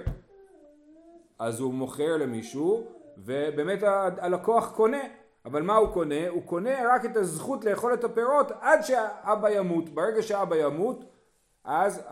[1.38, 2.84] אז הוא מוכר למישהו,
[3.18, 3.78] ובאמת
[4.18, 5.00] הלקוח קונה,
[5.44, 6.28] אבל מה הוא קונה?
[6.28, 9.88] הוא קונה רק את הזכות לאכול את הפירות עד שהאבא ימות.
[9.88, 11.04] ברגע שהאבא ימות,
[11.64, 12.02] אז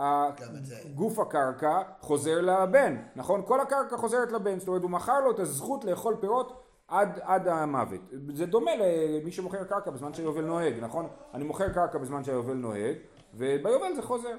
[0.94, 3.42] גוף הקרקע חוזר לבן, נכון?
[3.46, 7.48] כל הקרקע חוזרת לבן, זאת אומרת הוא מכר לו את הזכות לאכול פירות עד, עד
[7.48, 8.00] המוות.
[8.34, 11.08] זה דומה למי שמוכר קרקע בזמן שהיובל נוהג, נכון?
[11.34, 12.96] אני מוכר קרקע בזמן שהיובל נוהג,
[13.34, 14.36] וביובל זה חוזר,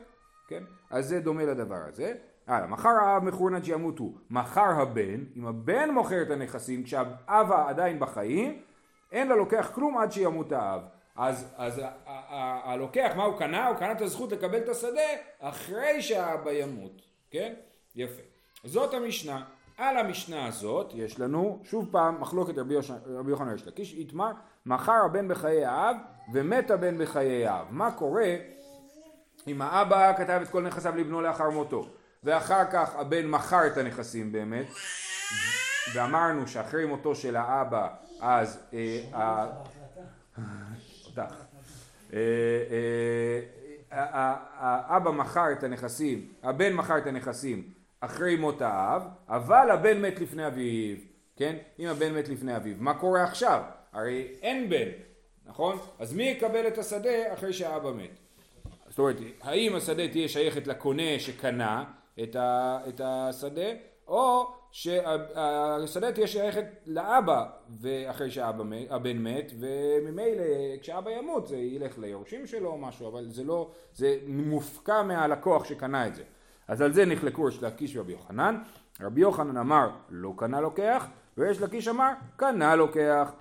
[0.47, 0.63] כן?
[0.89, 2.13] אז זה דומה לדבר הזה.
[2.47, 7.99] הלאה, מחר האב מכורן עד שימותו, מחר הבן, אם הבן מוכר את הנכסים כשהאבא עדיין
[7.99, 8.61] בחיים,
[9.11, 10.81] אין ללוקח כלום עד שימות האב.
[11.15, 11.81] אז, אז
[12.63, 13.67] הלוקח, מה הוא קנה?
[13.67, 15.01] הוא קנה את הזכות לקבל את השדה
[15.39, 17.53] אחרי שהאבא ימות, כן?
[17.95, 18.21] יפה.
[18.63, 19.45] זאת המשנה.
[19.79, 22.75] על המשנה הזאת יש לנו שוב פעם מחלוקת רבי,
[23.27, 24.31] יוחנן ריש לקיש, איתמר,
[24.65, 25.95] מכר הבן בחיי האב
[26.33, 27.65] ומת הבן בחיי האב.
[27.69, 28.35] מה קורה
[29.47, 31.87] אם האבא כתב את כל נכסיו לבנו לאחר מותו
[32.23, 34.65] ואחר כך הבן מכר את הנכסים באמת
[35.93, 37.87] ואמרנו שאחרי מותו של האבא
[38.21, 38.99] אז אה.
[42.13, 43.39] אה,
[43.93, 50.19] אה, האבא מכר את הנכסים, הבן מכר את הנכסים אחרי מות האב, אבל הבן מת
[50.19, 50.97] לפני אביו,
[51.35, 51.55] כן?
[51.79, 53.63] אם הבן מת לפני אביו, מה קורה עכשיו?
[53.93, 54.89] הרי אין בן,
[55.45, 55.77] נכון?
[55.99, 58.19] אז מי יקבל את השדה אחרי שהאבא מת?
[58.89, 61.83] זאת אומרת, האם השדה תהיה שייכת לקונה שקנה
[62.23, 62.35] את,
[62.89, 63.69] את השדה,
[64.07, 67.45] או שהשדה תהיה שייכת לאבא
[67.81, 70.43] ואחרי שהבן מת וממילא
[70.81, 76.07] כשאבא ימות זה ילך ליורשים שלו או משהו אבל זה לא, זה מופקע מהלקוח שקנה
[76.07, 76.23] את זה
[76.69, 78.61] אז על זה נחלקו יש לקיש ורבי יוחנן
[79.01, 83.31] רבי יוחנן אמר לא קנה לוקח ויש לקיש אמר קנה לוקח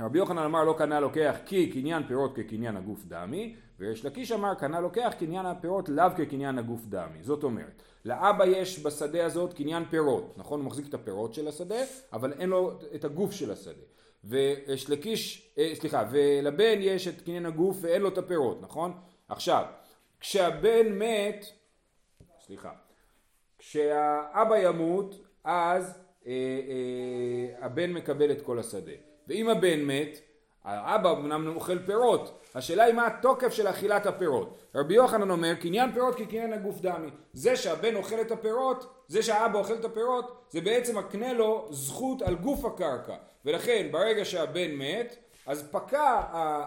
[0.00, 4.54] רבי יוחנן אמר לא קנה לוקח כי קניין פירות כקניין הגוף דמי ויש לקיש אמר
[4.54, 9.84] קנה לוקח קניין הפירות לאו כקניין הגוף דמי זאת אומרת לאבא יש בשדה הזאת קניין
[9.90, 10.60] פירות, נכון?
[10.60, 13.82] הוא מחזיק את הפירות של השדה, אבל אין לו את הגוף של השדה.
[14.24, 18.92] ויש לקיש, אה, סליחה, ולבן יש את קניין הגוף ואין לו את הפירות, נכון?
[19.28, 19.64] עכשיו,
[20.20, 21.46] כשהבן מת,
[22.48, 22.70] סליחה,
[23.58, 28.92] כשהאבא ימות, אז אה, אה, הבן מקבל את כל השדה.
[29.28, 30.18] ואם הבן מת,
[30.64, 34.58] האבא אמנם אוכל פירות, השאלה היא מה התוקף של אכילת הפירות.
[34.74, 37.08] רבי יוחנן אומר קניין פירות כקניין הגוף דמי.
[37.32, 42.22] זה שהבן אוכל את הפירות, זה שהאבא אוכל את הפירות, זה בעצם מקנה לו זכות
[42.22, 43.16] על גוף הקרקע.
[43.44, 46.22] ולכן ברגע שהבן מת, אז פקע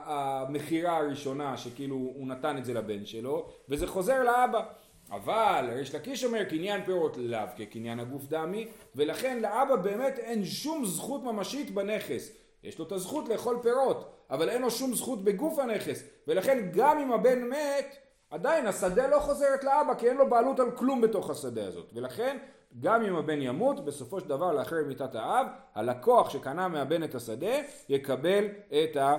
[0.06, 4.64] המכירה הראשונה שכאילו הוא נתן את זה לבן שלו, וזה חוזר לאבא.
[5.12, 10.86] אבל ריש לקיש אומר קניין פירות לאו כקניין הגוף דמי, ולכן לאבא באמת אין שום
[10.86, 12.32] זכות ממשית בנכס.
[12.64, 17.00] יש לו את הזכות לאכול פירות, אבל אין לו שום זכות בגוף הנכס, ולכן גם
[17.00, 17.96] אם הבן מת,
[18.30, 22.38] עדיין השדה לא חוזרת לאבא, כי אין לו בעלות על כלום בתוך השדה הזאת, ולכן
[22.80, 27.56] גם אם הבן ימות, בסופו של דבר לאחר מיתת האב, הלקוח שקנה מהבן את השדה,
[27.90, 29.16] יקבל את, ה,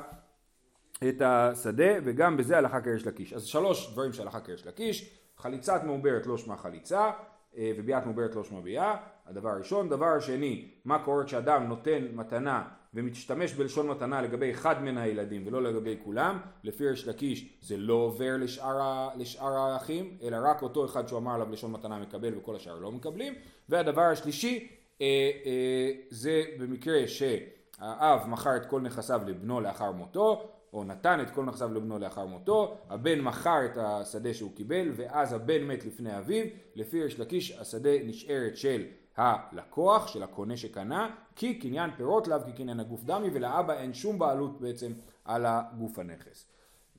[1.08, 3.32] את השדה, וגם בזה הלכה כריש לקיש.
[3.32, 7.10] אז שלוש דברים שהלכה כריש לקיש, חליצת מעוברת לא שמה חליצה,
[7.56, 9.88] אה, וביאת מעוברת לא שמה ביאה, הדבר הראשון.
[9.88, 12.64] דבר שני, מה קורה כשאדם נותן מתנה
[12.94, 17.94] ומשתמש בלשון מתנה לגבי אחד מן הילדים ולא לגבי כולם, לפי ריש לקיש זה לא
[17.94, 22.56] עובר לשאר, לשאר האחים, אלא רק אותו אחד שהוא אמר עליו לשון מתנה מקבל וכל
[22.56, 23.34] השאר לא מקבלים.
[23.68, 24.68] והדבר השלישי
[25.00, 31.30] אה, אה, זה במקרה שהאב מכר את כל נכסיו לבנו לאחר מותו, או נתן את
[31.30, 36.18] כל נכסיו לבנו לאחר מותו, הבן מכר את השדה שהוא קיבל ואז הבן מת לפני
[36.18, 38.84] אביו, לפי ריש לקיש השדה נשארת של
[39.16, 44.60] הלקוח, של הקונה שקנה, כי קניין פירות לאו כקניין הגוף דמי ולאבא אין שום בעלות
[44.60, 44.92] בעצם
[45.24, 46.46] על הגוף הנכס.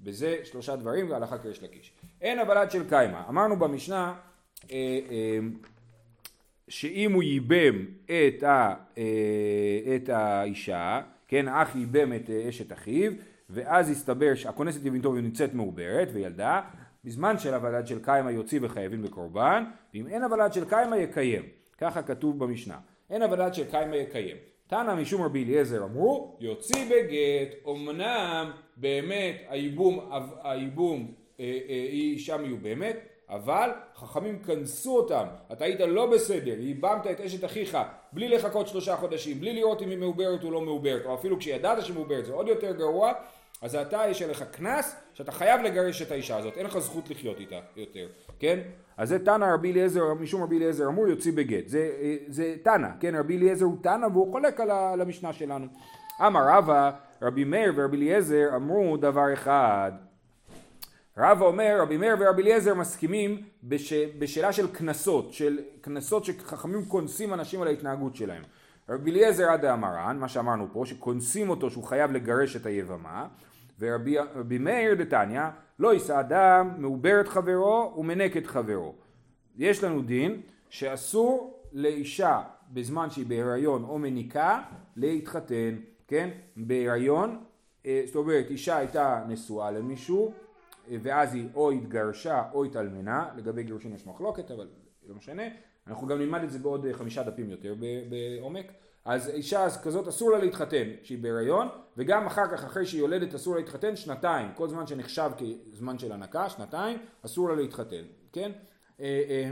[0.01, 1.93] בזה שלושה דברים והלכה כריש לקיש.
[2.21, 3.21] אין הבלת של קיימא.
[3.29, 4.15] אמרנו במשנה
[4.71, 5.39] אה, אה,
[6.67, 13.11] שאם הוא ייבם את, ה, אה, את האישה, כן, אח ייבם את אשת אחיו,
[13.49, 16.61] ואז הסתבר שהכונסת יבינתו ונמצאת מעוברת וילדה,
[17.03, 21.43] בזמן של הוולד של קיימא יוציא וחייבים בקורבן, ואם אין הוולד של קיימא יקיים.
[21.77, 22.77] ככה כתוב במשנה.
[23.09, 24.37] אין הוולד של קיימא יקיים.
[24.67, 30.09] תנא משום רבי אליעזר אמרו, יוציא בגט, אמנם באמת הייבום,
[30.43, 32.95] הייבום אה, אה, היא אישה מיובמת,
[33.33, 37.77] אבל חכמים כנסו אותם, אתה היית לא בסדר, ייבמת את אשת אחיך
[38.11, 41.81] בלי לחכות שלושה חודשים, בלי לראות אם היא מעוברת או לא מעוברת, או אפילו כשידעת
[41.81, 43.13] שהיא מעוברת, זה עוד יותר גרוע,
[43.61, 47.39] אז אתה יש עליך קנס שאתה חייב לגרש את האישה הזאת, אין לך זכות לחיות
[47.39, 48.07] איתה יותר,
[48.39, 48.59] כן?
[48.97, 51.91] אז זה תנא רבי אליעזר, משום רבי אליעזר אמור יוציא בגט, זה,
[52.27, 53.15] זה תנא, כן?
[53.15, 55.65] רבי אליעזר הוא תנא והוא חולק על המשנה שלנו.
[56.21, 56.91] אמר רבא,
[57.21, 59.91] רבי מאיר ורבי אליעזר אמרו דבר אחד
[61.17, 67.33] רבא אומר, רבי מאיר ורבי אליעזר מסכימים בש, בשאלה של קנסות, של קנסות שחכמים קונסים
[67.33, 68.43] אנשים על ההתנהגות שלהם.
[68.89, 73.27] רבי אליעזר עד האמרן, מה שאמרנו פה, שקונסים אותו שהוא חייב לגרש את היבמה,
[73.79, 75.41] ורבי מאיר דתניא,
[75.79, 78.95] לא יישא אדם מעובר את חברו ומנק את חברו.
[79.57, 84.61] יש לנו דין שאסור לאישה בזמן שהיא בהיריון או מניקה
[84.95, 85.75] להתחתן,
[86.07, 86.29] כן?
[86.57, 87.43] בהיריון,
[87.85, 90.33] אה, זאת אומרת אישה הייתה נשואה למישהו
[90.87, 94.67] ואז היא או התגרשה או התאלמנה, לגבי גירושין יש מחלוקת אבל
[95.07, 95.43] לא משנה,
[95.87, 97.75] אנחנו גם נלמד את זה בעוד חמישה דפים יותר
[98.09, 98.71] בעומק,
[99.05, 101.67] אז אישה כזאת אסור לה להתחתן כשהיא בהיריון
[101.97, 105.31] וגם אחר כך אחרי שהיא יולדת אסור לה להתחתן שנתיים, כל זמן שנחשב
[105.71, 108.51] כזמן של הנקה, שנתיים, אסור לה להתחתן, כן?
[108.99, 109.51] אה, אה,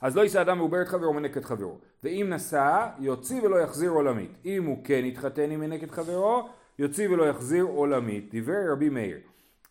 [0.00, 1.78] אז לא יישא אדם מעובר את חברו ומנק את חברו.
[2.02, 4.30] ואם נשא יוציא ולא יחזיר עולמית.
[4.44, 8.34] אם הוא כן יתחתן עם מנק את חברו יוציא ולא יחזיר עולמית.
[8.34, 9.18] דברי רבי מאיר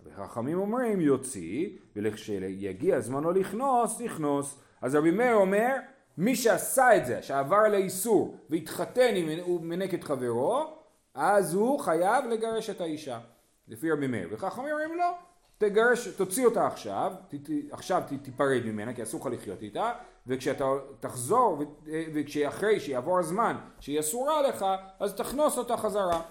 [0.05, 4.59] וחכמים אומרים יוציא, ולכשיגיע זמנו לכנוס, יכנוס.
[4.81, 5.75] אז רבי מאיר אומר,
[6.17, 10.77] מי שעשה את זה, שעבר לאיסור, והתחתן אם הוא מנק את חברו,
[11.13, 13.19] אז הוא חייב לגרש את האישה,
[13.67, 14.27] לפי רבי מאיר.
[14.31, 15.11] וחכמים אומרים לא,
[15.57, 19.91] תגרש, תוציא אותה עכשיו, ת, ת, עכשיו ת, תיפרד ממנה, כי אסור לך לחיות איתה,
[20.27, 20.65] וכשאתה
[20.99, 21.63] תחזור,
[22.13, 24.65] וכשאחרי שיעבור הזמן שהיא אסורה לך,
[24.99, 26.21] אז תכנוס אותה חזרה.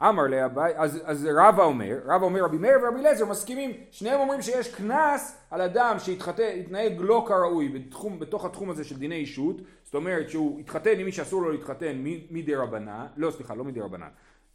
[0.00, 4.42] אמר לאביי, אז, אז רבא אומר, רבא אומר רבי מאיר ורבי אליעזר מסכימים, שניהם אומרים
[4.42, 9.94] שיש קנס על אדם שהתנהג לא כראוי בתחום, בתוך התחום הזה של דיני אישות, זאת
[9.94, 14.08] אומרת שהוא התחתן עם מי שאסור לו להתחתן מדי רבנן, לא סליחה, לא מדי רבנן,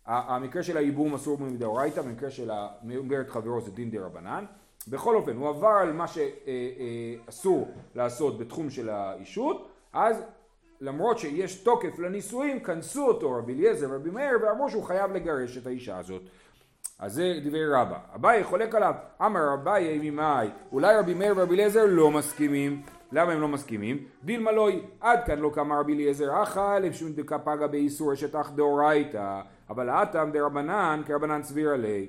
[0.06, 2.52] המקרה של הייבום אסור מדאורייתא, במקרה של
[2.84, 4.45] מעוברת חברו זה דין דה רבנן,
[4.88, 10.23] בכל אופן הוא עבר על מה שאסור לעשות בתחום של האישות, אז
[10.81, 15.67] למרות שיש תוקף לנישואים, כנסו אותו רבי אליעזר ורבי מאיר ואמרו שהוא חייב לגרש את
[15.67, 16.21] האישה הזאת.
[16.99, 17.97] אז זה דברי רבא.
[18.15, 22.81] אביי חולק עליו, אמר אביי ממאי, אולי רבי מאיר ורבי אליעזר לא מסכימים.
[23.11, 24.05] למה הם לא מסכימים?
[24.23, 28.51] דילמה לוי, עד כאן לא קמה רבי אליעזר אחא, לשום דקה פגה באיסור אשת אח
[28.55, 32.07] דאורייתא, אבל האטם דרבנן כרבנן סביר עלי.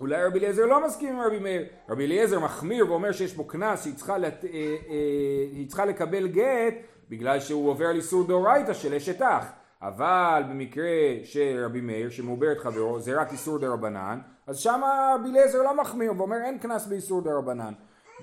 [0.00, 1.64] אולי רבי אליעזר לא מסכים עם רבי מאיר.
[1.88, 4.44] רבי אליעזר מחמיר ואומר שיש פה קנס שהיא צריכה, לת...
[4.44, 4.50] אה,
[4.88, 6.74] אה, צריכה לקבל גט
[7.08, 9.44] בגלל שהוא עובר על איסור דאורייתא של אשת אח.
[9.82, 10.88] אבל במקרה
[11.24, 14.80] של רבי מאיר שמעובר את חברו זה רק איסור דרבנן אז שם
[15.14, 17.72] רבי אליעזר לא מחמיר ואומר אין קנס באיסור דרבנן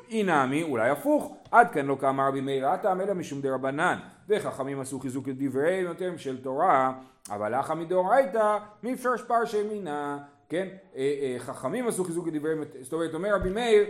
[0.10, 1.38] אי נמי אולי הפוך.
[1.52, 6.12] עד כאן לא קמה רבי מאיר הטעם אלא משום דרבנן וחכמים עשו חיזוק לדבריהם יותר
[6.12, 6.94] משל תורה
[7.30, 10.18] אבל אחא מדאורייתא מפרש פרשי מינה
[10.50, 13.86] כן אה, אה, חכמים עשו חיזוק לדבריהם זאת אומרת אומר רבי מאיר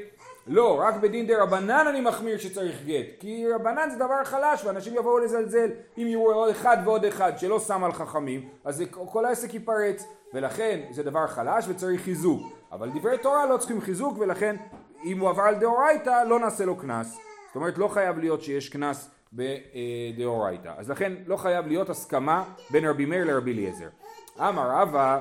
[0.47, 3.05] לא, רק בדין דה רבנן אני מחמיר שצריך גט.
[3.19, 7.59] כי רבנן זה דבר חלש ואנשים יבואו לזלזל אם יראו עוד אחד ועוד אחד שלא
[7.59, 10.05] שם על חכמים, אז כל העסק ייפרץ.
[10.33, 12.41] ולכן זה דבר חלש וצריך חיזוק.
[12.71, 14.55] אבל דברי תורה לא צריכים חיזוק ולכן
[15.05, 17.17] אם הוא עבר על דאורייתא לא נעשה לו קנס.
[17.47, 20.73] זאת אומרת לא חייב להיות שיש קנס בדאורייתא.
[20.77, 23.87] אז לכן לא חייב להיות הסכמה בין רבי מאיר לרבי אליעזר.
[24.39, 25.19] אמר רבא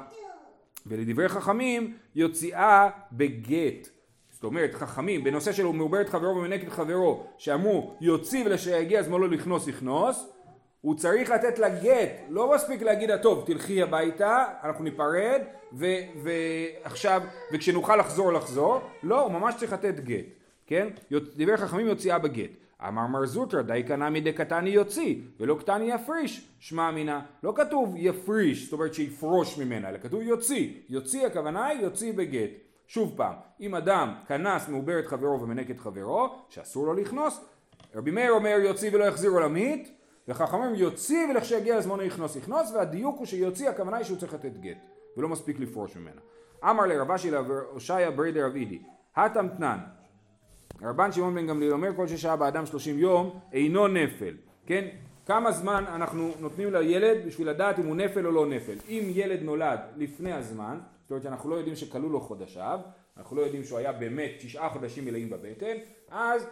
[0.87, 3.89] ולדברי חכמים יוציאה בגט.
[4.31, 9.03] זאת אומרת חכמים בנושא של הוא מעובר את חברו ומנק את חברו שאמרו יוציא ולשיגיע
[9.03, 10.29] זמנו לכנוס יכנוס
[10.81, 15.43] הוא צריך לתת לה גט לא מספיק להגיד לה טוב תלכי הביתה אנחנו ניפרד
[15.73, 15.87] ו,
[16.23, 18.81] ועכשיו וכשנוכל לחזור לחזור.
[19.03, 20.25] לא הוא ממש צריך לתת גט
[20.67, 20.89] כן?
[21.37, 22.51] דיבר חכמים יוציאה בגט
[22.89, 27.95] אמר מר זוטרא די קנה מדי קטני יוציא ולא קטני יפריש שמע מינה לא כתוב
[27.97, 32.51] יפריש זאת אומרת שיפרוש ממנה אלא כתוב יוציא יוציא הכוונה היא יוציא בגט
[32.87, 37.45] שוב פעם, אם אדם כנס מעובר את חברו ומנק את חברו, שאסור לו לכנוס,
[37.95, 39.91] רבי מאיר אומר יוציא ולא יחזיר עולמית,
[40.29, 44.77] וחכמים יוציא ולכשיגיע הזמן יכנוס יכנוס, והדיוק הוא שיוציא הכוונה היא שהוא צריך לתת גט,
[45.17, 46.21] ולא מספיק לפרוש ממנה.
[46.71, 47.35] אמר לרבה של
[47.73, 48.83] הושעיה בריידר רב אידי,
[49.17, 49.79] הטם תנן,
[50.83, 54.35] רבן שמעון בן גמליאל אומר כל ששהה באדם שלושים יום אינו נפל,
[54.67, 54.89] כן?
[55.27, 58.77] כמה זמן אנחנו נותנים לילד בשביל לדעת אם הוא נפל או לא נפל.
[58.89, 62.81] אם ילד נולד לפני הזמן, זאת אומרת שאנחנו לא יודעים שכלו לו חודשיו,
[63.17, 65.77] אנחנו לא יודעים שהוא היה באמת תשעה חודשים מלאים בבטן,
[66.11, 66.47] אז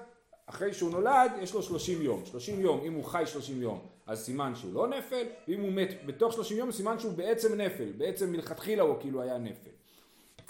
[0.47, 4.25] אחרי שהוא נולד יש לו 30 יום, 30 יום, אם הוא חי 30 יום אז
[4.25, 8.33] סימן שהוא לא נפל, ואם הוא מת בתוך 30 יום סימן שהוא בעצם נפל, בעצם
[8.33, 9.71] מלכתחילה הוא כאילו היה נפל.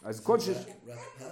[0.04, 0.48] אז כל ש...
[0.48, 1.24] רק פג?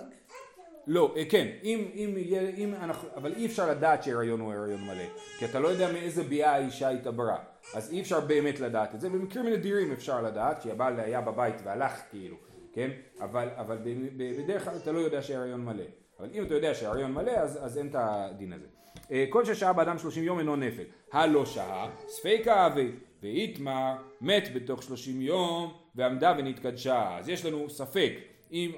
[0.93, 2.15] לא, אה, כן, אם, אם,
[2.57, 5.05] אם אנחנו, אבל אי אפשר לדעת שההיריון הוא הריון מלא,
[5.39, 7.39] כי אתה לא יודע מאיזה ביאה האישה התעברה,
[7.75, 11.55] אז אי אפשר באמת לדעת את זה, במקרים נדירים אפשר לדעת, כי הבעל היה בבית
[11.65, 12.37] והלך כאילו,
[12.73, 13.79] כן, אבל, אבל
[14.17, 15.85] בדרך כלל אתה לא יודע שההריון מלא,
[16.21, 18.67] אבל אם אתה יודע שההריון מלא אז, אז אין את הדין הזה.
[19.13, 24.83] אה, כל ששהה באדם 30 יום אינו נפל, הלא שהה, ספיקה אבי, ואיתמר מת בתוך
[24.83, 28.13] 30 יום ועמדה ונתקדשה, אז יש לנו ספק
[28.53, 28.73] אם,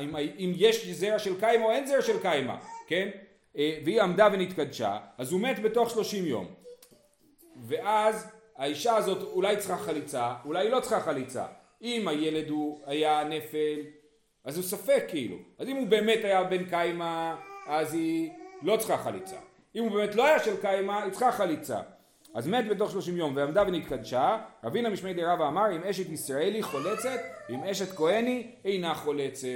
[0.00, 3.08] אם, אם יש זרע של קיימה או אין זרע של קיימה, כן?
[3.56, 6.46] אה, והיא עמדה ונתקדשה, אז הוא מת בתוך 30 יום.
[7.56, 8.26] ואז
[8.56, 11.46] האישה הזאת אולי צריכה חליצה, אולי לא צריכה חליצה.
[11.82, 13.80] אם הילד הוא היה נפל,
[14.44, 15.36] אז הוא ספק כאילו.
[15.58, 18.30] אז אם הוא באמת היה בן קיימה, אז היא
[18.62, 19.36] לא צריכה חליצה.
[19.74, 21.80] אם הוא באמת לא היה של קיימה, היא צריכה חליצה.
[22.34, 26.62] אז מת בתוך 30 יום ועמדה ונתקדשה, רבינה משמי די רבא אמר אם אשת ישראלי
[26.62, 29.46] חולצת, ואם אשת כהני אינה חולצת.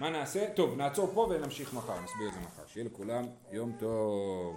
[0.00, 0.50] מה נעשה?
[0.54, 2.62] טוב, נעצור פה ונמשיך מחר, נסביר את זה מחר.
[2.66, 4.56] שיהיה לכולם יום טוב.